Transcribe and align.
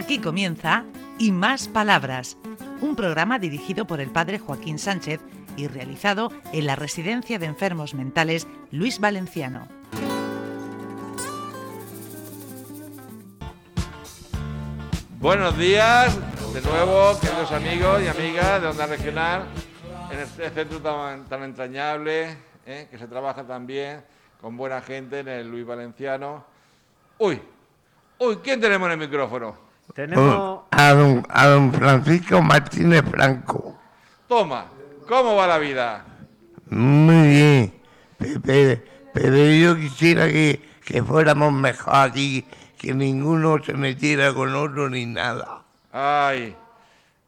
Aquí 0.00 0.18
comienza 0.18 0.84
Y 1.18 1.30
Más 1.30 1.68
Palabras, 1.68 2.38
un 2.80 2.96
programa 2.96 3.38
dirigido 3.38 3.86
por 3.86 4.00
el 4.00 4.08
padre 4.08 4.38
Joaquín 4.38 4.78
Sánchez 4.78 5.20
y 5.58 5.68
realizado 5.68 6.32
en 6.54 6.64
la 6.64 6.74
Residencia 6.74 7.38
de 7.38 7.44
Enfermos 7.44 7.92
Mentales 7.92 8.48
Luis 8.70 8.98
Valenciano. 8.98 9.68
Buenos 15.18 15.58
días, 15.58 16.18
de 16.54 16.62
nuevo, 16.62 17.20
queridos 17.20 17.52
amigos 17.52 18.02
y 18.02 18.08
amigas 18.08 18.62
de 18.62 18.68
Onda 18.68 18.86
Regional, 18.86 19.44
en 20.10 20.18
este 20.18 20.48
centro 20.48 20.80
tan, 20.80 21.42
entrañable, 21.42 22.38
¿eh? 22.64 22.88
que 22.90 22.96
se 22.96 23.06
trabaja 23.06 23.46
también 23.46 24.02
con 24.40 24.56
buena 24.56 24.80
gente 24.80 25.18
en 25.18 25.28
el 25.28 25.50
Luis 25.50 25.66
Valenciano. 25.66 26.46
Uy, 27.18 27.38
uy, 28.18 28.36
¿quién 28.36 28.62
tenemos 28.62 28.86
en 28.86 28.92
el 28.92 28.98
micrófono? 28.98 29.69
Tenemos 29.94 30.60
a 30.70 30.92
don, 30.92 31.26
a 31.28 31.46
don 31.46 31.72
Francisco 31.72 32.40
Martínez 32.42 33.02
Franco. 33.10 33.78
Toma, 34.28 34.66
¿cómo 35.08 35.34
va 35.36 35.46
la 35.46 35.58
vida? 35.58 36.04
Muy 36.68 37.28
bien, 37.28 37.74
pe- 38.18 38.38
pe- 38.40 38.84
pero 39.12 39.36
yo 39.36 39.76
quisiera 39.76 40.28
que, 40.28 40.60
que 40.84 41.02
fuéramos 41.02 41.52
mejor 41.52 41.94
aquí, 41.96 42.44
que 42.78 42.94
ninguno 42.94 43.62
se 43.62 43.74
metiera 43.74 44.32
con 44.32 44.54
otro 44.54 44.88
ni 44.88 45.06
nada. 45.06 45.62
Ay, 45.92 46.54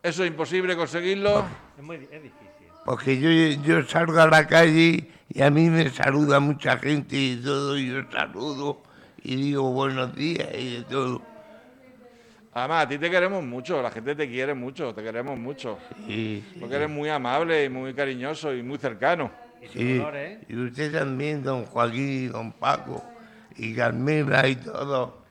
eso 0.02 0.22
es 0.22 0.30
imposible 0.30 0.77
conseguirlo. 0.77 1.44
es 1.77 1.83
muy 1.84 1.97
es 1.97 2.22
difícil. 2.22 2.38
Porque 2.84 3.19
yo, 3.19 3.30
yo 3.62 3.83
salgo 3.88 4.20
a 4.20 4.27
la 4.28 4.47
calle 4.47 5.08
y 5.28 5.42
a 5.42 5.50
mí 5.50 5.69
me 5.70 5.91
saluda 5.91 6.38
mucha 6.41 6.78
gente 6.78 7.16
y 7.16 7.36
todo, 7.36 7.77
y 7.77 7.88
yo 7.88 8.02
saludo 8.12 8.80
y 9.22 9.36
digo 9.36 9.70
buenos 9.72 10.14
días 10.14 10.48
y 10.56 10.77
de 10.77 10.83
todo. 10.84 11.22
Además, 12.55 12.84
a 12.84 12.88
ti 12.88 12.98
te 12.98 13.11
queremos 13.11 13.42
mucho, 13.42 13.80
la 13.80 13.91
gente 13.91 14.15
te 14.15 14.29
quiere 14.29 14.52
mucho, 14.55 14.95
te 14.95 15.03
queremos 15.03 15.39
mucho. 15.39 15.78
Y, 16.06 16.41
Porque 16.61 16.77
eres 16.77 16.91
muy 16.91 17.09
amable 17.09 17.64
y 17.64 17.69
muy 17.70 17.94
cariñoso 17.94 18.53
y 18.55 18.62
muy 18.62 18.77
cercano. 18.78 19.31
sí, 19.72 19.97
Dolores. 19.98 20.39
y 20.48 20.56
usted 20.56 20.92
también, 20.92 21.42
don 21.42 21.64
Joaquín, 21.64 22.31
don 22.31 22.53
Paco, 22.53 23.03
y 23.56 23.75
Carmela 23.75 24.47
y 24.47 24.56
todo. 24.56 25.22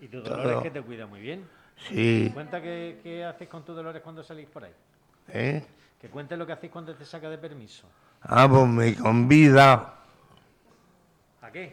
Y 0.00 0.06
tu 0.08 0.20
Dolores 0.22 0.58
que 0.62 0.70
te 0.70 0.82
cuida 0.82 1.06
muy 1.06 1.20
bien. 1.20 1.44
Sí, 1.88 2.30
Cuenta 2.32 2.62
qué, 2.62 3.00
qué 3.02 3.24
hacéis 3.24 3.50
con 3.50 3.64
tu 3.64 3.72
Dolores 3.72 4.02
cuando 4.02 4.22
salís 4.22 4.46
por 4.48 4.62
ahí. 4.64 4.72
¿eh? 5.28 5.64
Que 6.00 6.08
cuentes 6.08 6.38
lo 6.38 6.46
que 6.46 6.52
hacéis 6.52 6.70
cuando 6.72 6.94
te 6.94 7.04
saca 7.04 7.28
de 7.28 7.38
permiso. 7.38 7.88
Ah, 8.22 8.46
pues 8.48 8.68
me 8.68 8.94
convida, 8.94 9.94
¿A 11.40 11.50
qué? 11.50 11.72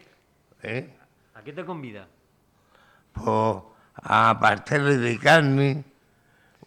¿eh? 0.64 0.90
¿A 1.36 1.44
qué 1.44 1.54
te 1.54 1.64
convida? 1.64 2.08
Pues 3.14 3.56
a 4.04 4.38
pasteles 4.40 5.00
de 5.00 5.18
carne, 5.20 5.84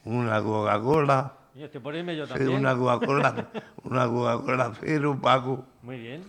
una 0.05 0.42
Coca-Cola, 0.42 1.33
Yo 1.55 1.66
estoy 1.66 1.80
por 1.80 1.94
irme 1.94 2.16
yo 2.16 2.27
sí, 2.27 2.33
una 2.44 2.77
Coca-Cola, 2.77 3.48
una 3.84 4.06
Coca-Cola 4.06 4.72
cero, 4.80 5.19
Paco. 5.20 5.64
Muy 5.83 5.98
bien. 5.98 6.22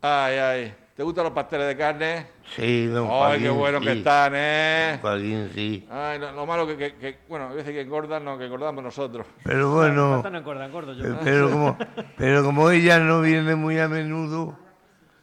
Ay, 0.00 0.36
ay, 0.36 0.74
¿te 0.96 1.02
gustan 1.02 1.24
los 1.24 1.32
pasteles 1.32 1.68
de 1.68 1.76
carne? 1.76 2.26
Sí, 2.56 2.86
don 2.86 3.06
Joaquín. 3.06 3.34
Ay, 3.36 3.42
qué 3.42 3.50
buenos 3.50 3.82
que 3.82 3.92
están, 3.92 4.32
¿eh? 4.34 4.98
Joaquín, 5.00 5.50
sí. 5.54 5.86
Ay, 5.90 6.18
lo, 6.18 6.32
lo 6.32 6.44
malo 6.46 6.66
que, 6.66 6.76
que, 6.76 6.94
que- 6.96 7.18
bueno, 7.28 7.46
a 7.46 7.52
veces 7.52 7.72
que 7.72 7.80
engordan, 7.82 8.24
no, 8.24 8.36
que 8.36 8.46
engordamos 8.46 8.82
nosotros. 8.82 9.26
Pero 9.44 9.72
bueno, 9.72 10.22
no 10.22 10.38
engorda, 10.38 10.66
engordo 10.66 10.92
yo. 10.92 11.02
pero, 11.04 11.18
pero 11.24 11.50
como, 11.50 11.78
pero 12.16 12.44
como 12.44 12.70
ella 12.70 12.98
no 12.98 13.20
viene 13.20 13.54
muy 13.54 13.78
a 13.78 13.88
menudo, 13.88 14.58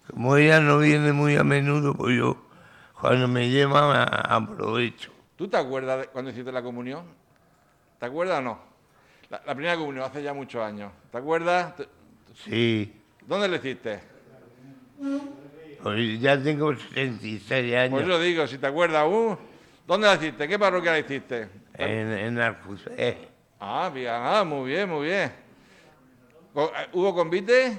como 0.09 0.38
ella 0.38 0.59
no 0.61 0.78
viene 0.80 1.11
muy 1.11 1.36
a 1.36 1.44
menudo, 1.44 1.94
pues 1.94 2.17
yo, 2.17 2.38
cuando 3.02 3.28
me 3.28 3.50
llevan, 3.50 3.95
a- 3.95 4.03
aprovecho. 4.36 5.11
¿Tú 5.36 5.47
te 5.47 5.58
acuerdas 5.58 6.02
de 6.02 6.08
cuando 6.08 6.31
hiciste 6.31 6.52
la 6.52 6.61
comunión? 6.61 7.05
¿Te 8.00 8.05
acuerdas 8.05 8.39
o 8.39 8.42
no? 8.42 8.59
La, 9.30 9.42
la 9.45 9.53
primera 9.55 9.78
comunión, 9.78 10.03
hace 10.05 10.22
ya 10.23 10.33
muchos 10.33 10.61
años. 10.61 10.92
¿Te 11.11 11.17
acuerdas? 11.17 11.73
Sí, 12.36 12.93
¿Dónde 13.26 13.48
la 13.48 13.58
hiciste? 13.58 13.99
pues 15.82 16.20
ya 16.20 16.42
tengo 16.42 16.76
76 16.76 17.76
años. 17.76 17.92
Pues 17.92 18.08
lo 18.08 18.20
digo, 18.20 18.45
si 18.48 18.58
te 18.58 18.67
acuerdas 18.67 19.02
aún. 19.02 19.38
¿Dónde 19.88 20.08
la 20.08 20.15
hiciste? 20.15 20.48
¿Qué 20.48 20.59
parroquia 20.59 20.92
la 20.92 20.99
hiciste? 20.99 21.49
En, 21.73 22.11
en 22.11 22.39
Alcusé. 22.39 23.30
Ah, 23.59 23.89
bien, 23.93 24.11
ah, 24.14 24.43
muy 24.43 24.70
bien, 24.71 24.89
muy 24.89 25.05
bien. 25.08 25.32
Eh, 26.55 26.88
¿Hubo 26.93 27.14
convite? 27.15 27.77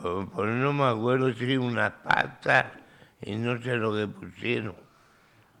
Pues, 0.00 0.28
pues 0.34 0.48
no 0.50 0.72
me 0.72 0.84
acuerdo 0.84 1.32
si 1.34 1.56
unas 1.56 1.92
pastas 1.92 2.66
y 3.22 3.36
no 3.36 3.60
sé 3.62 3.76
lo 3.76 3.94
que 3.94 4.06
pusieron. 4.06 4.74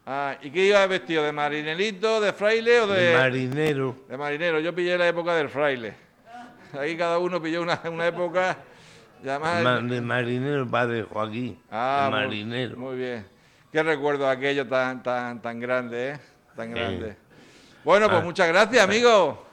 Ah, 0.06 0.36
¿Y 0.40 0.50
qué 0.50 0.66
iba 0.66 0.86
vestido? 0.86 1.22
¿De 1.22 1.32
marinerito, 1.32 2.20
de 2.20 2.32
fraile 2.32 2.80
o 2.80 2.86
de...? 2.86 3.02
De 3.10 3.16
marinero. 3.18 3.96
De 4.08 4.16
marinero, 4.16 4.58
yo 4.60 4.74
pillé 4.74 4.96
la 4.96 5.06
época 5.08 5.34
del 5.34 5.50
fraile. 5.50 5.94
Ahí 6.78 6.96
cada 6.96 7.18
uno 7.18 7.40
pilló 7.42 7.60
una, 7.62 7.80
una 7.90 8.06
época. 8.06 8.56
Ma- 9.24 9.80
de 9.80 10.00
marinero, 10.00 10.66
padre 10.70 11.02
Joaquín. 11.02 11.58
Ah, 11.70 12.04
de 12.06 12.10
marinero. 12.10 12.76
Muy, 12.78 12.96
bien. 12.96 13.26
Qué 13.72 13.82
recuerdo 13.82 14.28
aquello 14.28 14.66
tan, 14.66 15.02
tan, 15.02 15.42
tan 15.42 15.60
grande, 15.60 16.10
¿eh? 16.12 16.18
Tan 16.56 16.70
grande. 16.70 17.16
Bueno, 17.84 18.08
pues 18.08 18.20
Ah. 18.22 18.24
muchas 18.24 18.48
gracias, 18.48 18.82
amigo. 18.84 19.46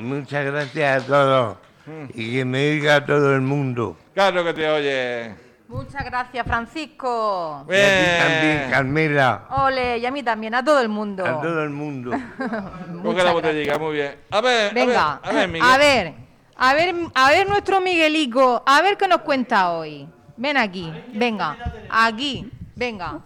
Muchas 0.00 0.44
gracias 0.46 1.02
a 1.02 1.06
todos. 1.06 1.56
Mm. 1.86 2.04
Y 2.14 2.32
que 2.32 2.44
me 2.44 2.70
oiga 2.70 3.04
todo 3.04 3.34
el 3.34 3.40
mundo. 3.42 3.96
Claro 4.14 4.42
que 4.44 4.54
te 4.54 4.68
oye. 4.68 5.34
Muchas 5.68 6.02
gracias, 6.04 6.46
Francisco. 6.46 7.66
Y 7.68 7.74
a 7.74 7.76
ti 7.76 8.22
también, 8.22 8.58
Bien. 8.58 8.70
Carmela. 8.70 9.46
Ole, 9.50 9.98
y 9.98 10.06
a 10.06 10.10
mí 10.10 10.22
también, 10.22 10.54
a 10.54 10.64
todo 10.64 10.80
el 10.80 10.88
mundo. 10.88 11.26
A 11.26 11.42
todo 11.42 11.62
el 11.62 11.70
mundo. 11.70 12.10
Coge 13.02 13.22
la 13.22 13.32
botellica, 13.32 13.78
muy 13.78 13.94
bien. 13.94 14.16
A 14.30 14.40
ver, 14.40 14.72
Venga, 14.72 15.20
a 15.22 15.28
ver, 15.30 15.30
a 15.30 15.32
ver, 15.40 15.48
Miguel. 15.48 15.68
a 15.70 15.76
ver, 15.78 16.14
a 16.56 16.74
ver, 16.74 16.94
a 17.14 17.28
ver 17.30 17.48
nuestro 17.48 17.80
Miguelico, 17.82 18.62
a 18.64 18.80
ver 18.80 18.96
qué 18.96 19.06
nos 19.08 19.20
cuenta 19.20 19.72
hoy. 19.72 20.08
Ven 20.38 20.56
aquí, 20.56 20.90
venga, 21.14 21.56
aquí, 21.90 22.50
venga. 22.74 23.20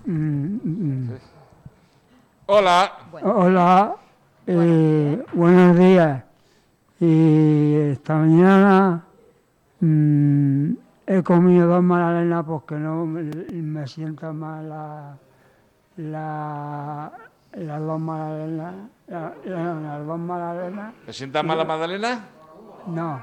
Hola. 2.47 2.93
Hola, 3.23 3.95
eh, 4.49 5.23
buenos 5.33 5.79
días. 5.79 6.23
Y 6.99 7.75
esta 7.93 8.15
mañana 8.15 9.05
mm, 9.81 10.73
he 11.07 11.23
comido 11.23 11.67
dos 11.69 11.83
magdalenas 11.83 12.45
porque 12.45 12.75
no 12.77 13.05
me, 13.07 13.87
sienta 13.87 14.33
mal 14.33 14.69
la, 14.69 15.17
la- 15.97 17.13
las 17.55 17.81
dos 17.81 18.01
magdalenas. 18.01 18.75
la- 19.09 19.33
la- 19.45 19.75
las 19.75 20.07
dos 20.07 20.19
magdalenas, 20.19 20.95
¿Te 21.07 21.13
sientas 21.13 21.45
mal 21.45 21.59
la 21.59 21.65
Magdalena? 21.65 22.21
no. 22.87 23.21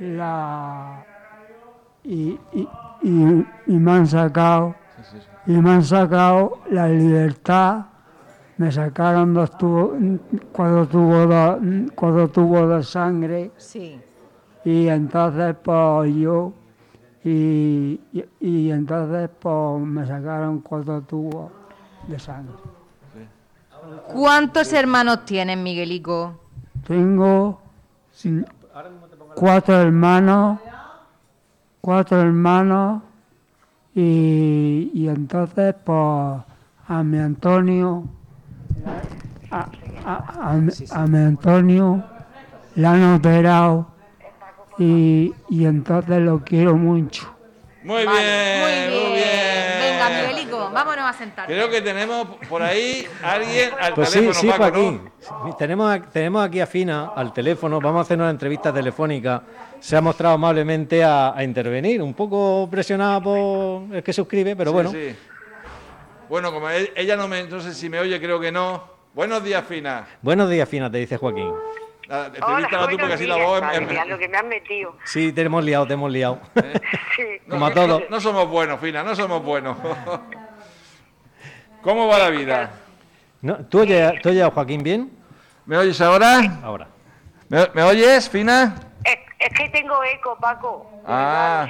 La, 0.00 1.04
y, 2.02 2.38
y, 2.52 2.68
y- 3.02 3.46
y 3.66 3.78
me 3.78 3.92
han 3.92 4.06
sacado, 4.06 4.74
y 5.46 5.52
me 5.52 5.70
han 5.70 5.84
sacado 5.84 6.58
la 6.70 6.88
libertad. 6.88 7.86
Me 8.56 8.70
sacaron 8.70 9.34
dos 9.34 9.56
tubos, 9.56 9.92
cuatro 10.52 10.86
tubos, 10.86 11.28
de- 11.28 11.90
cuatro 11.94 12.28
tubos 12.28 12.68
de 12.70 12.82
sangre 12.82 13.50
Sí, 13.56 14.00
y 14.64 14.86
entonces 14.88 15.56
pues 15.62 16.14
yo 16.14 16.52
y, 17.24 18.00
y, 18.12 18.24
y 18.40 18.70
entonces 18.70 19.30
pues 19.40 19.80
me 19.82 20.06
sacaron 20.06 20.60
cuatro 20.60 21.00
tubos 21.02 21.50
de 22.06 22.18
sangre. 22.18 22.52
¿cuántos 24.12 24.72
hermanos 24.72 25.24
tienes, 25.24 25.56
Miguelico? 25.58 26.34
Tengo 26.86 27.60
cuatro 29.34 29.80
hermanos, 29.80 30.58
cuatro 31.80 32.20
hermanos 32.20 33.02
y, 33.94 34.90
y 34.92 35.08
entonces 35.08 35.74
pues 35.84 36.42
a 36.86 37.02
mi 37.02 37.18
Antonio, 37.18 38.04
a, 39.50 39.66
a- 40.04 40.50
a 40.50 40.54
mi- 40.54 40.72
a 40.90 41.06
mi 41.06 41.18
Antonio 41.18 42.02
le 42.74 42.86
han 42.86 43.14
operado 43.14 43.86
y, 44.78 45.32
y 45.48 45.64
entonces 45.66 46.20
lo 46.20 46.40
quiero 46.44 46.74
mucho. 46.76 47.30
Muy 47.82 48.04
Vale, 48.06 48.20
bien, 48.22 48.90
muy 48.90 49.12
bien. 49.12 49.78
Venga, 49.78 50.08
Miguelico, 50.08 50.70
vámonos 50.72 51.04
a 51.04 51.12
sentar. 51.12 51.46
Creo 51.46 51.68
que 51.68 51.82
tenemos 51.82 52.26
por 52.48 52.62
ahí 52.62 53.06
alguien 53.22 53.70
al 53.78 53.92
Pues 53.92 54.08
sí, 54.08 54.20
teléfono, 54.20 54.40
sí, 54.40 54.46
Paco, 54.48 54.62
Joaquín. 54.62 55.00
¿no? 55.44 55.54
Tenemos, 55.56 56.00
tenemos 56.10 56.44
aquí 56.46 56.60
a 56.60 56.66
Fina 56.66 57.10
al 57.14 57.32
teléfono, 57.34 57.80
vamos 57.82 57.98
a 57.98 58.02
hacer 58.02 58.18
una 58.18 58.30
entrevista 58.30 58.72
telefónica. 58.72 59.42
Se 59.80 59.96
ha 59.96 60.00
mostrado 60.00 60.36
amablemente 60.36 61.04
a, 61.04 61.36
a 61.36 61.44
intervenir, 61.44 62.00
un 62.00 62.14
poco 62.14 62.66
presionada 62.70 63.20
por 63.20 63.94
el 63.94 64.02
que 64.02 64.14
suscribe, 64.14 64.56
pero 64.56 64.70
Sí, 64.70 64.74
bueno. 64.74 64.90
sí. 64.90 65.14
Bueno, 66.30 66.52
como 66.52 66.70
e- 66.70 66.90
ella 66.96 67.16
no 67.16 67.28
me, 67.28 67.42
no 67.44 67.60
sé 67.60 67.74
si 67.74 67.90
me 67.90 67.98
oye, 68.00 68.18
creo 68.18 68.40
que 68.40 68.50
no. 68.50 68.82
Buenos 69.12 69.44
días, 69.44 69.62
Fina. 69.68 70.06
Buenos 70.22 70.48
días, 70.48 70.66
Fina, 70.66 70.90
te 70.90 70.96
dice 70.98 71.18
Joaquín. 71.18 71.52
Ah, 72.10 72.26
Entrevístala 72.34 72.88
tú 72.88 72.98
porque 72.98 73.14
así 73.14 73.26
la 73.26 73.36
voz... 73.36 73.62
mía, 73.88 74.04
lo 74.04 74.18
que 74.18 74.28
me 74.28 74.36
han 74.36 74.48
metido. 74.48 74.96
Sí, 75.04 75.32
te 75.32 75.42
hemos 75.42 75.64
liado, 75.64 75.86
te 75.86 75.94
hemos 75.94 76.10
liado. 76.12 76.40
Sí. 77.16 77.22
Como 77.48 77.64
a 77.66 77.72
todos. 77.72 78.02
No 78.10 78.20
somos 78.20 78.48
buenos, 78.48 78.80
Fina, 78.80 79.02
no 79.04 79.14
somos 79.14 79.42
buenos. 79.44 79.76
¿Cómo 81.82 82.08
va 82.08 82.18
la 82.18 82.30
vida? 82.30 82.70
No, 83.40 83.56
¿tú, 83.66 83.80
oyes, 83.80 84.20
¿Tú 84.22 84.30
oyes 84.30 84.42
a 84.42 84.50
Joaquín 84.50 84.82
bien? 84.82 85.12
¿Me 85.66 85.76
oyes 85.76 86.00
ahora? 86.00 86.40
Ahora. 86.62 86.88
¿Me, 87.48 87.68
me 87.74 87.82
oyes, 87.84 88.28
Fina? 88.28 88.74
Es, 89.04 89.16
es 89.38 89.56
que 89.56 89.68
tengo 89.68 90.02
eco, 90.04 90.36
Paco. 90.40 90.90
Ah, 91.06 91.68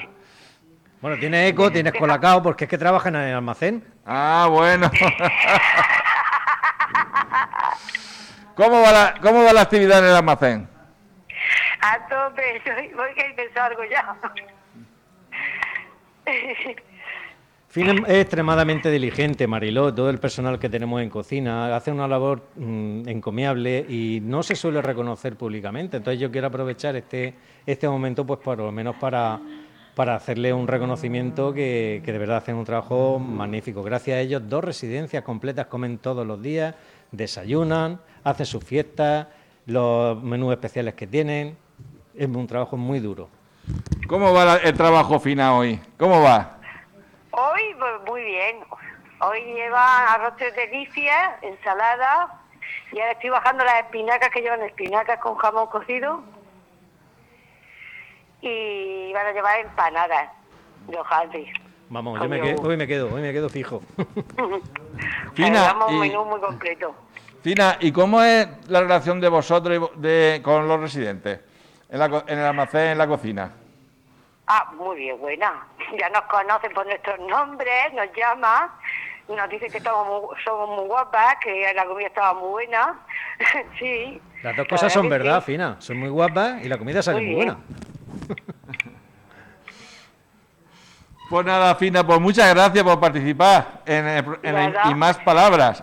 Bueno, 1.00 1.18
tienes 1.18 1.50
eco, 1.50 1.70
tienes 1.70 1.92
colacao, 1.92 2.42
porque 2.42 2.64
es 2.64 2.70
que 2.70 2.78
trabajan 2.78 3.14
en 3.16 3.22
el 3.22 3.34
almacén. 3.36 3.84
ah, 4.06 4.46
bueno. 4.50 4.90
¿Cómo 8.56 8.80
va, 8.82 8.92
la, 8.92 9.14
¿Cómo 9.20 9.42
va 9.44 9.52
la 9.52 9.62
actividad 9.62 9.98
en 9.98 10.04
el 10.06 10.16
almacén? 10.16 10.68
A 11.80 12.08
tope, 12.08 12.62
voy 12.96 13.14
que 13.14 13.34
me 13.36 13.52
salgo 13.52 13.84
ya. 13.84 14.16
Fin 17.74 18.04
es 18.06 18.20
extremadamente 18.20 18.88
diligente, 18.88 19.48
Mariló, 19.48 19.92
todo 19.92 20.08
el 20.08 20.18
personal 20.18 20.60
que 20.60 20.68
tenemos 20.68 21.02
en 21.02 21.10
cocina 21.10 21.74
hace 21.74 21.90
una 21.90 22.06
labor 22.06 22.50
mm, 22.54 23.08
encomiable 23.08 23.84
y 23.88 24.20
no 24.22 24.44
se 24.44 24.54
suele 24.54 24.80
reconocer 24.80 25.34
públicamente. 25.34 25.96
Entonces 25.96 26.20
yo 26.20 26.30
quiero 26.30 26.46
aprovechar 26.46 26.94
este, 26.94 27.34
este 27.66 27.88
momento, 27.88 28.24
pues 28.24 28.38
por 28.38 28.58
lo 28.58 28.70
menos 28.70 28.94
para, 28.94 29.40
para 29.94 30.14
hacerle 30.14 30.52
un 30.52 30.66
reconocimiento 30.66 31.52
que, 31.52 32.02
que 32.04 32.12
de 32.12 32.18
verdad 32.18 32.38
hacen 32.38 32.56
un 32.56 32.64
trabajo 32.64 33.18
magnífico. 33.18 33.82
Gracias 33.82 34.16
a 34.16 34.20
ellos, 34.20 34.42
dos 34.48 34.64
residencias 34.64 35.22
completas 35.22 35.66
comen 35.66 35.98
todos 35.98 36.26
los 36.26 36.42
días, 36.42 36.74
desayunan, 37.12 38.00
hacen 38.24 38.46
sus 38.46 38.64
fiestas, 38.64 39.28
los 39.66 40.22
menús 40.22 40.52
especiales 40.52 40.94
que 40.94 41.06
tienen. 41.06 41.56
Es 42.14 42.28
un 42.28 42.46
trabajo 42.46 42.76
muy 42.76 43.00
duro. 43.00 43.28
¿Cómo 44.08 44.32
va 44.32 44.56
el 44.56 44.74
trabajo, 44.74 45.18
Fina, 45.18 45.56
hoy? 45.56 45.80
¿Cómo 45.98 46.22
va? 46.22 46.58
Hoy, 47.30 47.62
pues 47.78 47.92
muy 48.06 48.22
bien. 48.22 48.56
Hoy 49.20 49.40
lleva 49.54 50.12
arroz 50.12 50.36
de 50.36 50.50
delicias, 50.52 51.42
ensalada, 51.42 52.40
y 52.92 53.00
ahora 53.00 53.12
estoy 53.12 53.30
bajando 53.30 53.64
las 53.64 53.84
espinacas 53.84 54.28
que 54.30 54.42
llevan 54.42 54.62
espinacas 54.62 55.18
con 55.20 55.36
jamón 55.36 55.66
cocido. 55.68 56.22
Y 58.46 59.10
van 59.14 59.26
a 59.26 59.32
llevar 59.32 59.58
empanadas 59.60 60.28
de 60.86 60.98
hojaldre. 60.98 61.50
Vamos, 61.88 62.20
yo 62.20 62.28
me 62.28 62.40
quedo, 62.40 62.60
hoy 62.62 62.76
me 62.76 62.86
quedo, 62.86 63.14
hoy 63.14 63.22
me 63.22 63.32
quedo 63.32 63.48
fijo. 63.48 63.80
Fina, 65.34 65.74
un 65.86 65.94
y- 65.94 65.98
menú 66.00 66.24
muy 66.26 66.40
completo. 66.40 66.94
Fina, 67.42 67.76
¿y 67.80 67.90
cómo 67.92 68.22
es 68.22 68.46
la 68.68 68.80
relación 68.80 69.20
de 69.20 69.28
vosotros 69.28 69.90
y 69.96 70.00
de, 70.00 70.40
con 70.42 70.66
los 70.68 70.80
residentes? 70.80 71.40
En, 71.90 71.98
la 71.98 72.08
co- 72.08 72.24
en 72.26 72.38
el 72.38 72.44
almacén, 72.44 72.88
en 72.88 72.98
la 72.98 73.06
cocina. 73.06 73.50
Ah, 74.46 74.70
muy 74.76 74.96
bien, 74.96 75.18
buena. 75.18 75.66
Ya 75.98 76.08
nos 76.10 76.22
conocen 76.22 76.72
por 76.72 76.84
nuestros 76.86 77.18
nombres, 77.20 77.92
nos 77.94 78.08
llaman, 78.16 78.68
nos 79.28 79.48
dicen 79.48 79.70
que 79.70 79.78
estamos 79.78 80.06
muy- 80.06 80.36
somos 80.44 80.68
muy 80.78 80.86
guapas, 80.88 81.36
que 81.42 81.72
la 81.74 81.84
comida 81.86 82.08
estaba 82.08 82.34
muy 82.34 82.48
buena. 82.50 82.98
sí. 83.78 84.20
Las 84.42 84.56
dos 84.56 84.66
La 84.66 84.70
cosas 84.76 84.92
son 84.92 85.08
verdad, 85.08 85.40
sí. 85.40 85.52
Fina. 85.52 85.76
Son 85.78 85.96
muy 85.98 86.08
guapas 86.10 86.62
y 86.62 86.68
la 86.68 86.76
comida 86.78 87.02
sale 87.02 87.18
Muy 87.20 87.26
muy, 87.26 87.44
bien. 87.44 87.54
buena. 87.56 87.93
Pues 91.34 91.46
nada, 91.46 91.74
Fina, 91.74 92.06
pues 92.06 92.20
muchas 92.20 92.48
gracias 92.54 92.84
por 92.84 93.00
participar 93.00 93.80
en, 93.86 94.06
el 94.06 94.24
en 94.44 94.56
el- 94.56 94.72
Nada. 94.72 94.88
y 94.88 94.94
más 94.94 95.18
palabras. 95.18 95.82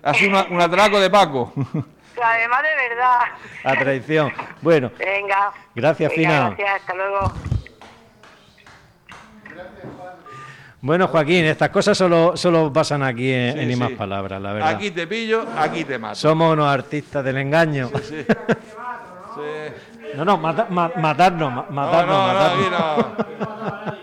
Ha 0.00 0.14
sido 0.14 0.30
una- 0.30 0.46
un 0.48 0.60
atraco 0.60 1.00
de 1.00 1.10
Paco. 1.10 1.52
Además 2.22 2.62
de 2.62 2.88
verdad. 2.88 3.18
A 3.64 3.72
traición. 3.80 4.32
Bueno, 4.60 4.92
Venga. 4.96 5.50
Gracias, 5.74 6.08
Venga, 6.16 6.22
Fina. 6.30 6.48
Gracias, 6.50 6.80
hasta 6.82 6.94
luego. 6.94 7.32
bueno, 10.82 11.08
Joaquín, 11.08 11.46
estas 11.46 11.70
cosas 11.70 11.98
solo, 11.98 12.36
solo 12.36 12.72
pasan 12.72 13.02
aquí 13.02 13.32
en, 13.32 13.54
Sí, 13.54 13.58
en 13.58 13.70
sí. 13.70 13.76
Más 13.76 13.90
Palabras, 13.98 14.40
la 14.40 14.52
verdad. 14.52 14.68
Aquí 14.68 14.92
te 14.92 15.08
pillo, 15.08 15.44
aquí 15.58 15.82
te 15.84 15.98
mato. 15.98 16.14
Somos 16.14 16.52
unos 16.52 16.68
artistas 16.72 17.24
del 17.24 17.38
engaño. 17.38 17.90
Sí. 18.04 18.24
Sí. 18.24 18.32
No, 20.14 20.26
no, 20.26 20.36
mata- 20.36 20.66
ma- 20.68 20.92
matarnos, 20.94 21.50
ma- 21.50 21.66
No, 21.70 21.74
matarnos, 21.74 22.06
no, 22.06 22.26
no, 22.26 22.34
matarnos. 22.34 23.40
no. 23.40 23.96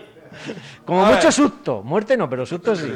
Como 0.84 1.04
A 1.04 1.10
mucho 1.10 1.24
ver. 1.24 1.32
susto. 1.32 1.82
Muerte 1.82 2.16
no, 2.16 2.28
pero 2.28 2.44
susto 2.46 2.74
sí. 2.74 2.92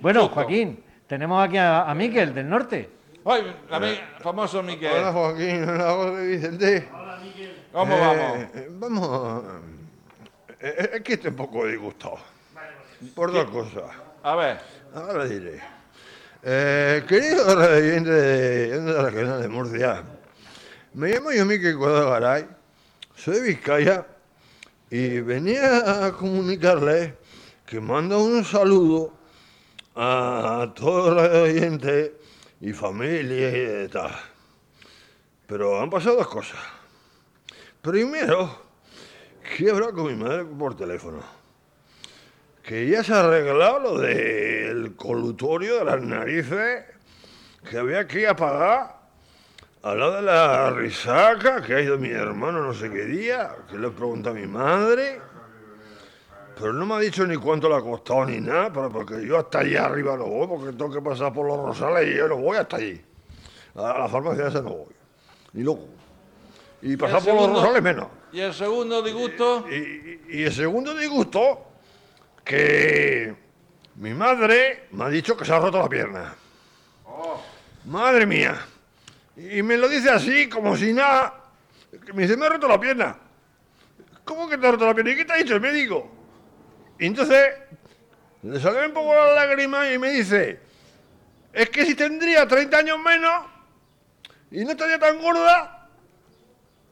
Bueno, 0.00 0.28
Joaquín, 0.28 0.82
tenemos 1.06 1.44
aquí 1.46 1.56
a, 1.58 1.82
a 1.90 1.94
Miquel 1.94 2.34
del 2.34 2.48
norte. 2.48 2.90
Ay, 3.26 3.42
mi- 3.80 4.22
famoso 4.22 4.58
Hola 4.60 4.66
Miquel. 4.72 5.04
Joaquín, 5.12 5.68
hola 5.68 5.90
José 5.92 6.26
Vicente. 6.26 6.88
¿Cómo 7.72 7.94
Eh, 7.94 8.00
vamos? 8.00 8.38
eh, 8.54 8.68
Vamos. 8.70 9.44
eh, 10.60 10.74
eh, 10.78 10.90
Es 10.94 11.00
que 11.02 11.14
estoy 11.14 11.30
un 11.30 11.36
poco 11.36 11.66
disgustado. 11.66 12.18
Por 13.14 13.32
dos 13.32 13.44
cosas. 13.50 13.84
A 14.22 14.36
ver. 14.36 14.58
Ahora 14.94 15.24
diré. 15.26 15.60
Eh, 16.42 17.02
querido 17.08 17.54
residente 17.56 18.10
de 18.10 18.80
de 18.80 18.92
la 18.92 19.02
regional 19.10 19.40
de 19.42 19.48
Murcia, 19.48 20.02
me 20.92 21.08
llamo 21.08 21.32
yo 21.32 21.44
Miquel 21.46 21.76
Cuadro 21.78 22.10
Garay, 22.10 22.46
soy 23.16 23.36
de 23.36 23.40
Vizcaya 23.40 24.06
y 24.90 25.20
venía 25.20 26.06
a 26.06 26.12
comunicarle 26.12 27.14
que 27.66 27.80
mando 27.80 28.22
un 28.22 28.44
saludo 28.44 29.12
a 29.96 30.72
todos 30.74 31.14
los 31.14 31.28
oyentes 31.28 32.12
y 32.60 32.72
familia 32.72 33.84
y 33.84 33.88
tal. 33.88 34.10
Pero 35.46 35.80
han 35.80 35.90
pasado 35.90 36.16
dos 36.16 36.28
cosas. 36.28 36.58
Primero, 37.80 38.64
hablado 39.70 39.94
con 39.94 40.06
mi 40.06 40.22
madre 40.22 40.44
por 40.44 40.76
teléfono. 40.76 41.20
Que 42.62 42.88
ya 42.88 43.04
se 43.04 43.12
ha 43.12 43.20
arreglado 43.20 43.78
lo 43.78 43.98
del 43.98 44.96
colutorio 44.96 45.78
de 45.78 45.84
las 45.84 46.00
narices 46.00 46.84
que 47.68 47.78
había 47.78 48.06
que 48.06 48.20
ir 48.20 48.28
a 48.28 48.36
pagar 48.36 48.96
al 49.82 49.98
lado 49.98 50.16
de 50.16 50.22
la 50.22 50.70
risaca 50.70 51.62
que 51.62 51.74
ha 51.74 51.80
ido 51.80 51.98
mi 51.98 52.08
hermano 52.08 52.62
no 52.62 52.72
sé 52.72 52.90
qué 52.90 53.04
día, 53.04 53.54
que 53.70 53.76
le 53.78 53.88
he 53.88 53.90
preguntado 53.90 54.34
a 54.34 54.38
mi 54.38 54.46
madre. 54.46 55.20
Pero 56.56 56.72
no 56.72 56.86
me 56.86 56.94
ha 56.94 56.98
dicho 57.00 57.26
ni 57.26 57.36
cuánto 57.36 57.68
le 57.68 57.76
ha 57.76 57.80
costado 57.80 58.26
ni 58.26 58.40
nada, 58.40 58.72
pero 58.72 58.90
porque 58.90 59.26
yo 59.26 59.38
hasta 59.38 59.60
allá 59.60 59.86
arriba 59.86 60.16
no 60.16 60.24
voy, 60.26 60.46
porque 60.46 60.76
tengo 60.76 60.90
que 60.92 61.00
pasar 61.02 61.32
por 61.32 61.46
los 61.46 61.56
rosales 61.58 62.08
y 62.12 62.16
yo 62.16 62.28
no 62.28 62.36
voy 62.36 62.56
hasta 62.56 62.76
allí. 62.76 63.00
A 63.74 63.98
la 63.98 64.08
farmacia 64.08 64.46
esa 64.48 64.62
no 64.62 64.70
voy. 64.70 64.94
Ni 65.52 65.62
loco. 65.64 65.86
Y 66.82 66.96
pasar 66.96 67.22
por 67.24 67.34
los 67.34 67.50
rosales 67.62 67.82
menos. 67.82 68.06
¿Y 68.32 68.40
el 68.40 68.52
segundo 68.54 69.02
disgusto? 69.02 69.66
Y, 69.70 69.74
y- 69.74 70.20
y 70.28 70.42
el 70.44 70.52
segundo 70.52 70.94
disgusto, 70.94 71.66
que 72.44 73.34
mi 73.96 74.12
madre 74.14 74.88
me 74.92 75.04
ha 75.04 75.08
dicho 75.08 75.36
que 75.36 75.44
se 75.44 75.52
ha 75.52 75.58
roto 75.58 75.78
la 75.78 75.88
pierna. 75.88 76.34
Madre 77.86 78.26
mía. 78.26 78.56
Y 79.36 79.62
me 79.62 79.76
lo 79.76 79.88
dice 79.88 80.10
así, 80.10 80.48
como 80.48 80.76
si 80.76 80.92
nada. 80.92 81.42
Me 82.12 82.22
dice, 82.22 82.36
me 82.36 82.46
ha 82.46 82.50
roto 82.50 82.68
la 82.68 82.78
pierna. 82.78 83.16
¿Cómo 84.24 84.48
que 84.48 84.56
te 84.58 84.66
ha 84.66 84.70
roto 84.72 84.86
la 84.86 84.94
pierna? 84.94 85.12
¿Y 85.12 85.16
qué 85.16 85.24
te 85.24 85.32
ha 85.32 85.36
dicho 85.36 85.54
el 85.54 85.60
médico? 85.60 86.10
Y 86.98 87.06
entonces 87.06 87.52
le 88.42 88.60
salió 88.60 88.86
un 88.86 88.92
poco 88.92 89.14
la 89.14 89.34
lágrima 89.34 89.90
y 89.90 89.98
me 89.98 90.10
dice, 90.10 90.60
es 91.52 91.70
que 91.70 91.86
si 91.86 91.94
tendría 91.94 92.46
30 92.46 92.76
años 92.76 92.98
menos 92.98 93.46
y 94.50 94.64
no 94.64 94.72
estaría 94.72 94.98
tan 94.98 95.20
gorda, 95.20 95.88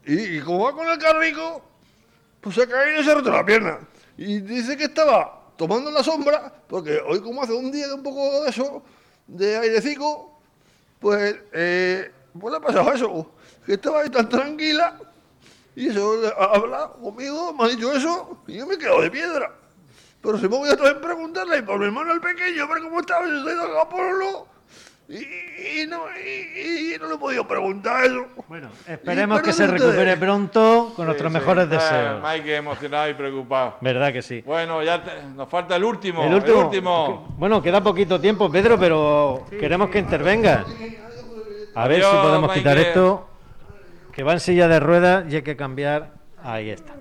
y, 0.05 0.37
y 0.37 0.41
como 0.41 0.65
va 0.65 0.73
con 0.73 0.89
el 0.89 0.97
carrico, 0.97 1.63
pues 2.41 2.55
se 2.55 2.67
caído 2.67 3.01
y 3.01 3.03
se 3.03 3.13
roto 3.13 3.31
la 3.31 3.45
pierna. 3.45 3.79
Y 4.17 4.41
dice 4.41 4.75
que 4.75 4.85
estaba 4.85 5.43
tomando 5.55 5.89
la 5.91 6.03
sombra, 6.03 6.53
porque 6.67 6.99
hoy 7.07 7.21
como 7.21 7.41
hace 7.41 7.53
un 7.53 7.71
día 7.71 7.87
de 7.87 7.93
un 7.93 8.03
poco 8.03 8.43
de 8.43 8.49
eso, 8.49 8.83
de 9.27 9.57
airecico, 9.57 10.39
pues, 10.99 11.35
eh, 11.53 12.11
pues 12.39 12.51
le 12.51 12.57
ha 12.57 12.61
pasado 12.61 12.91
eso, 12.93 13.31
que 13.65 13.73
estaba 13.73 14.01
ahí 14.01 14.09
tan 14.09 14.27
tranquila, 14.27 14.99
y 15.75 15.89
eso 15.89 16.21
le 16.21 16.27
ha 16.27 16.55
hablado 16.55 16.93
conmigo, 16.93 17.53
me 17.53 17.65
ha 17.65 17.67
dicho 17.69 17.93
eso, 17.93 18.43
y 18.47 18.57
yo 18.57 18.67
me 18.67 18.75
he 18.75 18.77
quedado 18.77 19.01
de 19.01 19.11
piedra. 19.11 19.62
Pero 20.23 20.37
si 20.37 20.43
me 20.47 20.57
voy 20.57 20.69
a 20.69 20.75
también 20.77 21.01
preguntarle 21.01 21.61
por 21.63 21.77
mi 21.79 21.85
hermano 21.85 22.13
el 22.13 22.21
pequeño, 22.21 22.65
ver 22.67 22.81
cómo 22.81 23.01
estaba, 23.01 23.25
yo 23.27 23.43
soy 23.43 23.55
de 23.55 23.61
acá 23.61 23.89
pueblo, 23.89 24.47
y, 25.09 25.15
y 25.81 25.85
no, 25.87 26.03
y- 26.17 26.93
y 26.93 26.97
no 26.97 27.07
le 27.09 27.15
he 27.15 27.17
podido 27.17 27.45
preguntar 27.45 28.05
eso. 28.05 28.25
Bueno, 28.47 28.69
esperemos 28.87 29.41
que 29.41 29.51
se 29.51 29.67
recupere 29.67 30.15
pronto 30.15 30.93
con 30.95 31.07
nuestros 31.07 31.29
Sí, 31.29 31.37
mejores 31.39 31.65
Eh, 31.65 31.67
deseos. 31.67 32.23
Mike 32.23 32.55
emocionado 32.55 33.09
y 33.09 33.13
preocupado. 33.15 33.75
¿Verdad 33.81 34.13
que 34.13 34.21
sí? 34.21 34.41
Bueno, 34.45 34.81
ya 34.81 35.03
te- 35.03 35.23
nos 35.35 35.49
falta 35.49 35.75
el 35.75 35.83
último. 35.83 36.23
El 36.23 36.33
último, 36.35 36.61
último. 36.67 37.35
Bueno, 37.37 37.61
queda 37.61 37.83
poquito 37.83 38.19
tiempo, 38.21 38.49
Pedro, 38.49 38.79
pero 38.79 39.45
queremos 39.49 39.89
que 39.89 39.99
intervengas. 39.99 40.65
A 41.75 41.87
ver 41.87 42.01
si 42.01 42.09
podemos 42.09 42.53
quitar 42.53 42.77
esto, 42.77 43.27
que 44.13 44.23
va 44.23 44.31
en 44.33 44.39
silla 44.39 44.69
de 44.69 44.79
ruedas 44.79 45.25
y 45.29 45.35
hay 45.35 45.41
que 45.41 45.57
cambiar. 45.57 46.11
Ahí 46.41 46.69
está. 46.69 46.93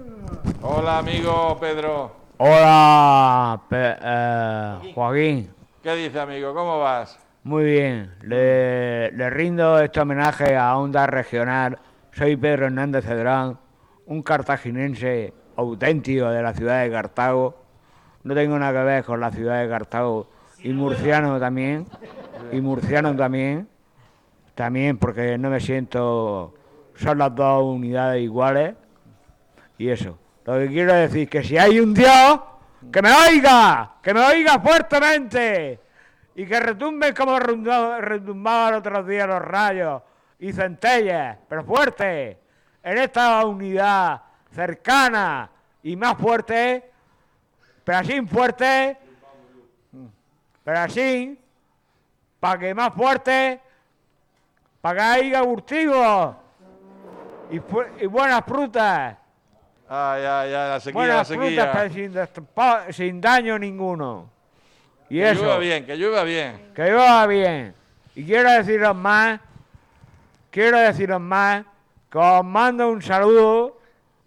Hola, 0.63 0.99
amigo 0.99 1.57
Pedro. 1.61 2.22
Hola, 2.45 3.61
Pe- 3.69 3.97
eh, 4.03 4.93
Joaquín. 4.93 5.49
¿Qué 5.81 5.95
dice, 5.95 6.19
amigo? 6.19 6.53
¿Cómo 6.53 6.81
vas? 6.81 7.17
Muy 7.45 7.63
bien. 7.63 8.13
Le, 8.23 9.13
le 9.13 9.31
rindo 9.31 9.79
este 9.79 10.01
homenaje 10.01 10.57
a 10.57 10.77
Onda 10.77 11.07
Regional. 11.07 11.79
Soy 12.11 12.35
Pedro 12.37 12.67
Hernández 12.67 13.05
Cedrán, 13.05 13.61
un 14.07 14.23
cartaginense 14.25 15.33
auténtico 15.55 16.31
de 16.31 16.43
la 16.43 16.53
ciudad 16.53 16.83
de 16.83 16.91
Cartago. 16.91 17.63
No 18.25 18.35
tengo 18.35 18.59
nada 18.59 18.73
que 18.81 18.87
ver 18.87 19.05
con 19.05 19.21
la 19.21 19.31
ciudad 19.31 19.63
de 19.63 19.69
Cartago. 19.69 20.27
Y 20.65 20.71
murciano 20.73 21.39
también. 21.39 21.87
Y 22.51 22.61
murciano 22.61 23.15
también. 23.15 23.69
también 24.57 24.99
porque 24.99 25.39
no 25.39 25.49
me 25.49 25.61
siento, 25.61 26.55
son 26.97 27.19
las 27.19 27.33
dos 27.37 27.63
unidades 27.63 28.21
iguales 28.21 28.75
y 29.79 29.91
eso. 29.91 30.19
Lo 30.45 30.59
que 30.59 30.69
quiero 30.69 30.95
decir 30.95 31.29
que 31.29 31.43
si 31.45 31.57
hay 31.57 31.79
un 31.79 31.95
Dios, 31.95 32.41
que 32.93 33.01
me 33.01 33.11
oiga, 33.13 33.95
que 34.03 34.13
me 34.13 34.21
oiga 34.21 34.59
fuertemente 34.59 35.81
y 36.35 36.45
que 36.47 36.59
retumben 36.59 37.15
como 37.15 37.39
retumba- 37.39 37.99
retumbaban 38.01 38.75
otros 38.75 39.07
días 39.07 39.29
los 39.29 39.41
rayos 39.41 40.03
y 40.41 40.53
centellas, 40.53 41.39
pero 41.49 41.63
fuerte, 41.65 42.39
en 42.83 42.99
esta 42.99 43.45
unidad 43.47 44.21
cercana 44.51 45.49
y 45.85 45.95
más 45.95 46.17
fuerte, 46.19 46.91
pero 47.85 47.99
así 47.99 48.21
fuerte, 48.27 48.99
pero 50.65 50.79
así, 50.81 51.39
para 52.41 52.59
que 52.59 52.75
más 52.75 52.93
fuerte, 52.95 53.61
para 54.81 54.97
que 54.97 55.03
haya 55.27 55.41
gustigos 55.43 56.35
y, 57.51 57.57
y 58.03 58.07
buenas 58.07 58.45
frutas. 58.45 59.17
Ah, 59.95 60.17
ya, 60.19 60.47
ya, 60.47 60.69
la 60.69 60.81
sequía, 60.81 61.01
la 61.01 61.07
Buenas 61.23 61.29
frutas, 61.29 62.31
pero 62.33 62.93
sin, 62.95 63.21
daño 63.21 63.59
ninguno. 63.59 64.31
Y 65.11 65.19
Que 65.19 65.33
eso, 65.33 65.43
llueva 65.43 65.59
bien, 65.59 65.85
que 65.85 65.97
llueva 65.97 66.25
bien. 66.25 66.73
que 66.75 66.83
llueva 66.85 67.27
bien. 67.27 67.75
Y 68.15 68.25
quiero 68.25 68.51
deciros 68.53 68.97
más, 68.97 69.39
quiero 70.51 70.79
deciros 70.79 71.21
más, 71.21 71.67
que 72.11 72.17
os 72.17 72.43
mando 72.43 72.89
un 72.89 73.03
saludo, 73.03 73.79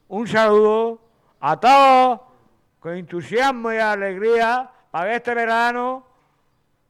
un 0.08 0.28
saludo 0.28 1.02
a 1.40 1.60
todos 1.60 2.22
con 2.80 2.96
entusiasmo 2.96 3.74
y 3.74 3.78
alegría 3.78 4.70
para 4.92 5.10
que 5.10 5.16
este 5.16 5.34
verano 5.34 6.06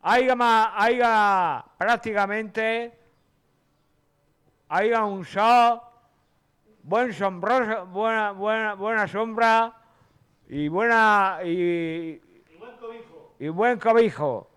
haya, 0.02 0.36
más, 0.36 0.68
haya 0.76 1.64
prácticamente 1.78 2.92
haya 4.68 5.06
un 5.06 5.24
sol, 5.24 5.80
buen 6.86 7.12
sombroso, 7.14 7.88
buena, 7.88 8.32
buena, 8.32 8.74
buena 8.76 9.08
sombra 9.08 9.74
y 10.48 10.68
buena 10.68 11.40
y, 11.44 12.22
y 13.40 13.48
buen 13.50 13.80
cobijo. 13.80 14.48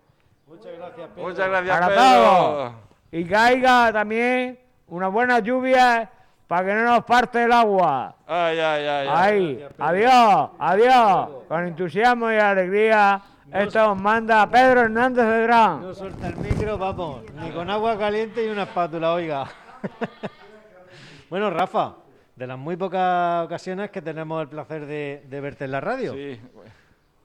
Muchas 0.47 0.71
gracias, 0.77 1.09
Muchas 1.15 1.49
gracias, 1.49 1.79
Para 1.79 1.87
Pedro. 1.87 1.99
todos. 2.01 2.73
Y 3.11 3.33
haya 3.33 3.91
también 3.91 4.59
una 4.87 5.07
buena 5.07 5.39
lluvia 5.39 6.11
para 6.47 6.65
que 6.65 6.73
no 6.73 6.83
nos 6.83 7.03
parte 7.05 7.43
el 7.43 7.51
agua. 7.51 8.15
Ay, 8.27 8.59
ay, 8.59 8.85
ay. 8.85 9.07
ay. 9.07 9.09
Ahí, 9.09 9.67
adiós, 9.79 10.49
adiós. 10.59 11.29
Con 11.47 11.65
entusiasmo 11.65 12.31
y 12.31 12.35
alegría, 12.37 13.21
esto 13.51 13.91
os 13.91 13.99
manda 13.99 14.47
Pedro 14.49 14.81
Hernández 14.81 15.25
de 15.25 15.43
Gran. 15.43 15.81
No 15.81 15.93
suelta 15.95 16.27
el 16.27 16.37
micro, 16.37 16.77
vamos, 16.77 17.23
ni 17.41 17.49
con 17.51 17.69
agua 17.69 17.97
caliente 17.97 18.45
y 18.45 18.49
una 18.49 18.63
espátula, 18.63 19.13
oiga. 19.13 19.47
bueno, 21.29 21.49
Rafa, 21.49 21.93
de 22.39 22.47
las 22.47 22.57
muy 22.57 22.77
pocas 22.77 23.43
ocasiones 23.45 23.91
que 23.91 24.01
tenemos 24.01 24.41
el 24.41 24.47
placer 24.47 24.85
de, 24.85 25.25
de 25.29 25.41
verte 25.41 25.65
en 25.65 25.71
la 25.71 25.81
radio, 25.81 26.13
Sí. 26.13 26.39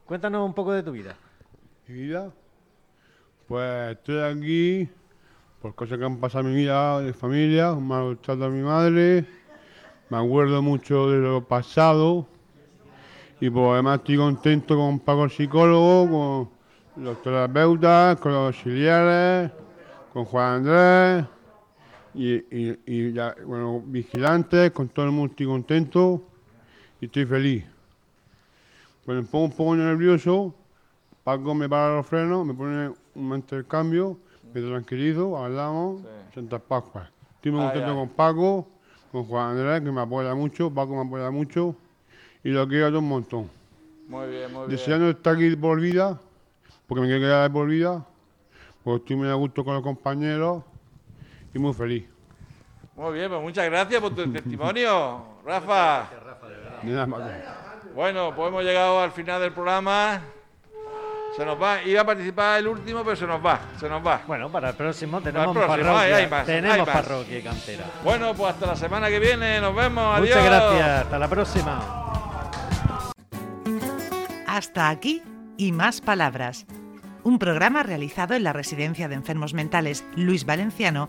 cuéntanos 0.06 0.44
un 0.44 0.52
poco 0.54 0.73
de 0.73 0.83
tu 0.83 0.90
vida. 0.90 1.14
Mi 1.87 1.94
vida, 1.94 2.33
pues 3.47 3.92
estoy 3.92 4.21
aquí 4.23 4.88
por 5.62 5.73
cosas 5.76 5.99
que 5.99 6.04
han 6.04 6.16
pasado 6.18 6.49
en 6.49 6.54
mi 6.54 6.61
vida 6.62 7.00
de 7.00 7.12
familia, 7.12 7.75
me 7.76 7.94
ha 7.94 8.00
gustado 8.00 8.50
mi 8.50 8.61
madre, 8.62 9.25
me 10.11 10.16
acuerdo 10.18 10.61
mucho 10.62 11.09
de 11.09 11.18
lo 11.18 11.44
pasado 11.44 12.26
y 13.40 13.49
pues 13.49 13.66
además 13.73 13.99
estoy 13.99 14.16
contento 14.16 14.75
con 14.76 14.99
Paco 14.99 15.25
el 15.25 15.30
psicólogo, 15.30 16.50
con 16.97 17.04
los 17.04 17.23
terapeutas, 17.23 18.18
con 18.18 18.33
los 18.33 18.47
auxiliares, 18.56 19.52
con 20.12 20.25
Juan 20.25 20.66
Andrés 20.66 21.25
y, 22.14 22.35
y, 22.35 22.78
y 22.87 23.12
ya, 23.12 23.35
bueno, 23.44 23.83
vigilantes, 23.85 24.71
con 24.71 24.88
todo 24.88 25.06
el 25.06 25.12
mundo 25.12 25.33
estoy 25.33 25.47
contento 25.47 26.23
y 27.00 27.06
estoy 27.06 27.26
feliz. 27.26 27.64
Pues 29.04 29.18
me 29.18 29.25
pongo 29.25 29.44
un 29.47 29.52
poco 29.52 29.76
nervioso 29.76 30.54
Paco 31.25 31.54
me 31.54 31.66
para 31.71 31.97
los 31.97 32.06
frenos, 32.06 32.44
me 32.44 32.52
pone 32.52 32.92
un 33.14 33.35
intercambio, 33.35 34.18
me 34.52 34.61
tranquilizo, 34.61 35.42
hablamos, 35.42 36.02
Santa 36.35 36.59
Pascua. 36.59 37.11
Estoy 37.37 37.50
muy 37.50 37.62
contento 37.62 37.94
con 37.94 38.09
Paco, 38.11 38.68
con 39.11 39.25
Juan 39.25 39.52
Andrés, 39.52 39.80
que 39.80 39.90
me 39.90 40.02
apoya 40.02 40.35
mucho, 40.35 40.71
Paco 40.71 40.94
me 40.94 41.09
apoya 41.09 41.30
mucho, 41.30 41.75
y 42.44 42.50
lo 42.50 42.68
quiero 42.68 42.88
todo 42.88 42.99
un 42.99 43.09
montón. 43.09 43.50
Muy 44.06 44.28
bien, 44.28 44.52
muy 44.52 44.66
bien. 44.66 44.68
Deseando 44.68 45.09
estar 45.09 45.35
aquí 45.35 45.56
por 45.56 45.80
vida, 45.80 46.21
porque 46.87 47.00
me 47.00 47.06
quiero 47.06 47.23
quedar 47.23 47.50
por 47.50 47.68
vida, 47.68 48.06
porque 48.83 49.04
estoy 49.04 49.16
muy 49.16 49.28
a 49.28 49.35
gusto 49.35 49.64
con 49.64 49.73
los 49.73 49.83
compañeros 49.83 50.62
y 51.54 51.58
muy 51.58 51.73
feliz. 51.73 52.08
Muy 52.96 53.14
bien, 53.14 53.28
pues 53.28 53.40
muchas 53.42 53.64
gracias 53.66 54.00
por 54.00 54.14
tu 54.14 54.30
testimonio, 54.32 55.25
Rafa. 55.44 56.08
De 56.82 56.92
nada, 56.92 57.06
Paco. 57.06 57.25
Bueno, 57.94 58.32
pues 58.34 58.49
hemos 58.49 58.62
llegado 58.64 59.00
al 59.00 59.12
final 59.12 59.40
del 59.40 59.52
programa. 59.52 60.20
Se 61.37 61.44
nos 61.44 61.61
va. 61.61 61.82
Iba 61.82 62.02
a 62.02 62.04
participar 62.06 62.58
el 62.61 62.68
último, 62.68 63.02
pero 63.02 63.16
se 63.16 63.26
nos 63.26 63.44
va. 63.44 63.58
Se 63.80 63.88
nos 63.88 64.06
va. 64.06 64.23
Bueno, 64.26 64.50
para 64.52 64.70
el 64.70 64.76
próximo 64.76 65.20
tenemos 65.20 65.52
próximo, 65.52 65.66
parroquia. 65.68 66.00
hay- 66.00 66.12
hay 66.12 66.26
más, 66.30 66.46
tenemos 66.46 66.75
hay 66.78 66.80
más. 66.87 66.88
parroquia 66.94 67.38
y 67.38 67.42
cantera. 67.42 67.84
Bueno, 68.04 68.34
pues 68.34 68.52
hasta 68.54 68.66
la 68.66 68.76
semana 68.76 69.08
que 69.08 69.18
viene. 69.18 69.61
Nos 69.61 69.75
vemos. 69.75 70.16
Adiós. 70.18 70.37
Muchas 70.37 70.44
gracias, 70.44 70.88
hasta 71.02 71.18
la 71.18 71.28
próxima. 71.28 72.00
Hasta 74.46 74.88
aquí 74.90 75.23
y 75.56 75.73
más 75.73 76.00
palabras. 76.00 76.66
Un 77.25 77.38
programa 77.38 77.82
realizado 77.82 78.34
en 78.34 78.44
la 78.44 78.52
Residencia 78.52 79.08
de 79.08 79.14
Enfermos 79.14 79.54
Mentales 79.54 80.04
Luis 80.14 80.44
Valenciano 80.44 81.08